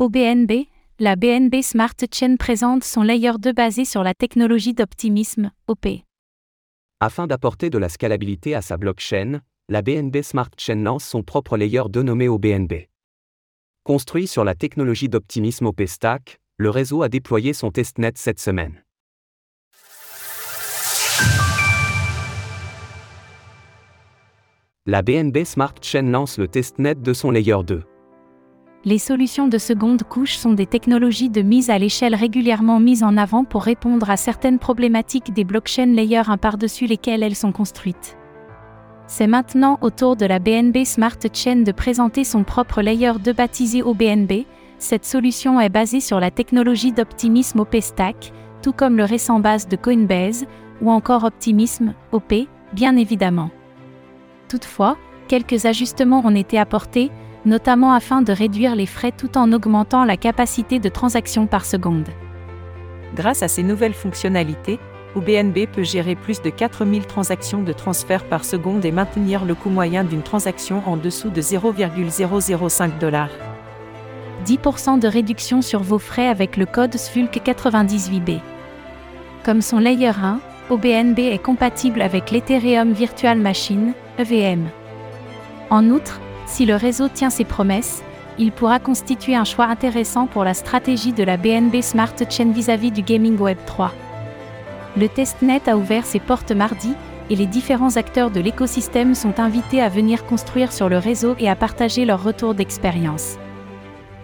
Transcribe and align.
Au 0.00 0.08
BNB, 0.08 0.64
la 0.98 1.14
BNB 1.14 1.60
Smart 1.60 1.92
Chain 2.10 2.36
présente 2.38 2.84
son 2.84 3.02
layer 3.02 3.32
2 3.38 3.52
basé 3.52 3.84
sur 3.84 4.02
la 4.02 4.14
technologie 4.14 4.72
d'optimisme, 4.72 5.50
OP. 5.66 5.86
Afin 7.00 7.26
d'apporter 7.26 7.68
de 7.68 7.76
la 7.76 7.90
scalabilité 7.90 8.54
à 8.54 8.62
sa 8.62 8.78
blockchain, 8.78 9.42
la 9.68 9.82
BNB 9.82 10.22
Smart 10.22 10.48
Chain 10.56 10.76
lance 10.76 11.04
son 11.04 11.22
propre 11.22 11.58
layer 11.58 11.82
2 11.90 12.00
nommé 12.00 12.28
OBNB. 12.28 12.86
Construit 13.84 14.26
sur 14.26 14.42
la 14.42 14.54
technologie 14.54 15.10
d'optimisme 15.10 15.66
OP 15.66 15.82
Stack, 15.84 16.40
le 16.56 16.70
réseau 16.70 17.02
a 17.02 17.10
déployé 17.10 17.52
son 17.52 17.70
testnet 17.70 18.12
cette 18.14 18.40
semaine. 18.40 18.82
La 24.86 25.02
BNB 25.02 25.44
Smart 25.44 25.74
Chain 25.82 26.10
lance 26.10 26.38
le 26.38 26.48
testnet 26.48 26.94
de 26.94 27.12
son 27.12 27.30
layer 27.30 27.62
2. 27.66 27.82
Les 28.86 28.96
solutions 28.96 29.46
de 29.46 29.58
seconde 29.58 30.04
couche 30.04 30.38
sont 30.38 30.54
des 30.54 30.64
technologies 30.64 31.28
de 31.28 31.42
mise 31.42 31.68
à 31.68 31.78
l'échelle 31.78 32.14
régulièrement 32.14 32.80
mises 32.80 33.02
en 33.02 33.18
avant 33.18 33.44
pour 33.44 33.62
répondre 33.62 34.08
à 34.08 34.16
certaines 34.16 34.58
problématiques 34.58 35.34
des 35.34 35.44
blockchain 35.44 35.84
layers 35.84 36.30
un 36.30 36.38
par-dessus 36.38 36.86
lesquelles 36.86 37.22
elles 37.22 37.34
sont 37.34 37.52
construites. 37.52 38.16
C'est 39.06 39.26
maintenant 39.26 39.78
au 39.82 39.90
tour 39.90 40.16
de 40.16 40.24
la 40.24 40.38
BNB 40.38 40.86
Smart 40.86 41.18
Chain 41.34 41.56
de 41.56 41.72
présenter 41.72 42.24
son 42.24 42.42
propre 42.42 42.80
layer 42.80 43.12
2 43.22 43.34
baptisé 43.34 43.82
OBNB. 43.82 44.46
Cette 44.78 45.04
solution 45.04 45.60
est 45.60 45.68
basée 45.68 46.00
sur 46.00 46.18
la 46.18 46.30
technologie 46.30 46.92
d'Optimism 46.92 47.60
OP 47.60 47.76
Stack, 47.80 48.32
tout 48.62 48.72
comme 48.72 48.96
le 48.96 49.04
récent 49.04 49.40
base 49.40 49.68
de 49.68 49.76
Coinbase, 49.76 50.46
ou 50.80 50.90
encore 50.90 51.24
Optimism 51.24 51.92
OP, 52.12 52.32
bien 52.72 52.96
évidemment. 52.96 53.50
Toutefois, 54.48 54.96
quelques 55.28 55.66
ajustements 55.66 56.22
ont 56.24 56.34
été 56.34 56.58
apportés, 56.58 57.10
notamment 57.44 57.92
afin 57.92 58.22
de 58.22 58.32
réduire 58.32 58.74
les 58.74 58.86
frais 58.86 59.12
tout 59.12 59.38
en 59.38 59.52
augmentant 59.52 60.04
la 60.04 60.16
capacité 60.16 60.78
de 60.78 60.88
transaction 60.88 61.46
par 61.46 61.64
seconde. 61.64 62.08
Grâce 63.14 63.42
à 63.42 63.48
ces 63.48 63.62
nouvelles 63.62 63.94
fonctionnalités, 63.94 64.78
OBNB 65.16 65.66
peut 65.72 65.82
gérer 65.82 66.14
plus 66.14 66.40
de 66.40 66.50
4000 66.50 67.06
transactions 67.06 67.62
de 67.62 67.72
transfert 67.72 68.24
par 68.24 68.44
seconde 68.44 68.84
et 68.84 68.92
maintenir 68.92 69.44
le 69.44 69.54
coût 69.54 69.70
moyen 69.70 70.04
d'une 70.04 70.22
transaction 70.22 70.82
en 70.86 70.96
dessous 70.96 71.30
de 71.30 71.40
0,005 71.40 72.98
dollars. 72.98 73.30
10% 74.46 75.00
de 75.00 75.08
réduction 75.08 75.62
sur 75.62 75.82
vos 75.82 75.98
frais 75.98 76.28
avec 76.28 76.56
le 76.56 76.66
code 76.66 76.94
SVULC98B. 76.94 78.40
Comme 79.44 79.62
son 79.62 79.78
Layer 79.78 80.12
1, 80.22 80.40
OBNB 80.70 81.18
est 81.18 81.42
compatible 81.42 82.00
avec 82.00 82.30
l'Ethereum 82.30 82.92
Virtual 82.92 83.38
Machine, 83.38 83.92
EVM. 84.18 84.68
En 85.68 85.90
outre, 85.90 86.20
si 86.50 86.66
le 86.66 86.74
réseau 86.74 87.08
tient 87.08 87.30
ses 87.30 87.44
promesses, 87.44 88.02
il 88.36 88.50
pourra 88.50 88.80
constituer 88.80 89.36
un 89.36 89.44
choix 89.44 89.66
intéressant 89.66 90.26
pour 90.26 90.42
la 90.42 90.52
stratégie 90.52 91.12
de 91.12 91.22
la 91.22 91.36
BNB 91.36 91.80
Smart 91.80 92.12
Chain 92.28 92.50
vis-à-vis 92.50 92.90
du 92.90 93.02
Gaming 93.02 93.38
Web 93.38 93.56
3. 93.66 93.92
Le 94.96 95.08
testnet 95.08 95.68
a 95.68 95.76
ouvert 95.76 96.04
ses 96.04 96.18
portes 96.18 96.50
mardi, 96.50 96.92
et 97.30 97.36
les 97.36 97.46
différents 97.46 97.96
acteurs 97.96 98.32
de 98.32 98.40
l'écosystème 98.40 99.14
sont 99.14 99.38
invités 99.38 99.80
à 99.80 99.88
venir 99.88 100.26
construire 100.26 100.72
sur 100.72 100.88
le 100.88 100.98
réseau 100.98 101.36
et 101.38 101.48
à 101.48 101.54
partager 101.54 102.04
leur 102.04 102.24
retour 102.24 102.54
d'expérience. 102.54 103.38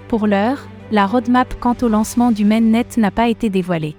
Pour 0.09 0.27
l'heure, 0.27 0.67
la 0.91 1.07
roadmap 1.07 1.55
quant 1.61 1.77
au 1.83 1.89
lancement 1.89 2.33
du 2.33 2.45
mainnet 2.45 2.87
n'a 2.97 3.13
pas 3.13 3.29
été 3.29 3.49
dévoilée. 3.51 3.95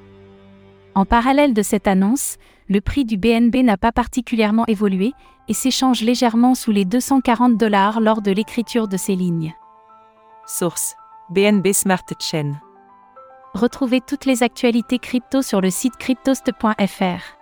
En 0.96 1.06
parallèle 1.06 1.54
de 1.54 1.62
cette 1.62 1.88
annonce, 1.88 2.38
le 2.70 2.82
prix 2.82 3.06
du 3.06 3.18
BNB 3.18 3.58
n'a 3.64 3.78
pas 3.78 3.92
particulièrement 3.92 4.66
évolué 4.68 5.14
et 5.48 5.54
s'échange 5.54 6.02
légèrement 6.02 6.56
sous 6.56 6.72
les 6.72 6.86
240 6.86 7.58
dollars 7.58 8.02
lors 8.02 8.22
de 8.22 8.32
l'écriture 8.32 8.88
de 8.88 8.98
ces 8.98 9.16
lignes. 9.16 9.54
Source 10.46 10.96
BNB 11.30 11.74
Smart 11.74 12.04
Chain. 12.20 12.54
Retrouvez 13.54 14.02
toutes 14.02 14.26
les 14.26 14.44
actualités 14.44 15.00
crypto 15.00 15.42
sur 15.42 15.62
le 15.62 15.70
site 15.70 15.98
cryptost.fr. 15.98 17.38